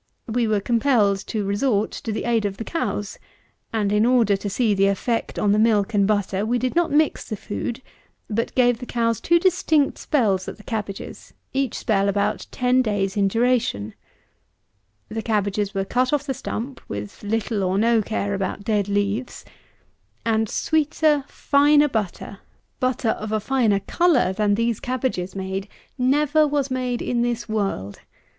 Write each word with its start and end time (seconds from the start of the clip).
We 0.27 0.47
were 0.47 0.59
compelled 0.59 1.19
to 1.27 1.45
resort 1.45 1.91
to 1.91 2.11
the 2.11 2.23
aid 2.23 2.43
of 2.43 2.57
the 2.57 2.63
cows; 2.63 3.19
and, 3.71 3.91
in 3.91 4.03
order 4.03 4.35
to 4.35 4.49
see 4.49 4.73
the 4.73 4.87
effect 4.87 5.37
on 5.37 5.51
the 5.51 5.59
milk 5.59 5.93
and 5.93 6.07
butter, 6.07 6.43
we 6.43 6.57
did 6.57 6.75
not 6.75 6.89
mix 6.91 7.29
the 7.29 7.35
food; 7.35 7.83
but 8.27 8.55
gave 8.55 8.79
the 8.79 8.87
cows 8.87 9.21
two 9.21 9.37
distinct 9.37 9.99
spells 9.99 10.47
at 10.47 10.57
the 10.57 10.63
cabbages, 10.63 11.35
each 11.53 11.77
spell 11.77 12.09
about 12.09 12.47
10 12.49 12.81
days 12.81 13.15
in 13.15 13.27
duration. 13.27 13.93
The 15.07 15.21
cabbages 15.21 15.75
were 15.75 15.85
cut 15.85 16.11
off 16.11 16.23
the 16.25 16.33
stump 16.33 16.81
with 16.87 17.21
little 17.21 17.61
or 17.61 17.77
no 17.77 18.01
care 18.01 18.33
about 18.33 18.63
dead 18.63 18.87
leaves. 18.89 19.45
And 20.25 20.49
sweeter, 20.49 21.25
finer 21.27 21.87
butter, 21.87 22.39
butter 22.79 23.09
of 23.09 23.31
a 23.31 23.39
finer 23.39 23.79
colour, 23.81 24.33
than 24.33 24.55
these 24.55 24.79
cabbages 24.79 25.35
made, 25.35 25.67
never 25.95 26.47
was 26.47 26.71
made 26.71 27.03
in 27.03 27.21
this 27.21 27.47
world. 27.47 27.99